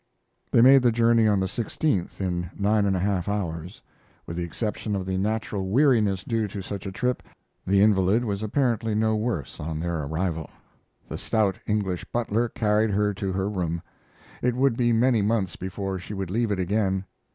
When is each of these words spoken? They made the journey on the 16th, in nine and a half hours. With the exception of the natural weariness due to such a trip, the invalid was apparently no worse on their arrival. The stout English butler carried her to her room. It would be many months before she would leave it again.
They 0.49 0.61
made 0.61 0.81
the 0.81 0.91
journey 0.91 1.27
on 1.27 1.39
the 1.41 1.45
16th, 1.45 2.19
in 2.19 2.49
nine 2.57 2.87
and 2.87 2.95
a 2.95 2.99
half 2.99 3.29
hours. 3.29 3.83
With 4.25 4.35
the 4.37 4.43
exception 4.43 4.95
of 4.95 5.05
the 5.05 5.15
natural 5.15 5.69
weariness 5.69 6.23
due 6.23 6.47
to 6.47 6.63
such 6.63 6.87
a 6.87 6.91
trip, 6.91 7.21
the 7.67 7.81
invalid 7.81 8.25
was 8.25 8.41
apparently 8.41 8.95
no 8.95 9.15
worse 9.15 9.59
on 9.59 9.79
their 9.79 10.01
arrival. 10.01 10.49
The 11.07 11.19
stout 11.19 11.59
English 11.67 12.03
butler 12.05 12.49
carried 12.49 12.89
her 12.89 13.13
to 13.13 13.31
her 13.33 13.47
room. 13.47 13.83
It 14.41 14.55
would 14.55 14.75
be 14.75 14.91
many 14.91 15.21
months 15.21 15.55
before 15.55 15.99
she 15.99 16.15
would 16.15 16.31
leave 16.31 16.49
it 16.49 16.59
again. 16.59 17.05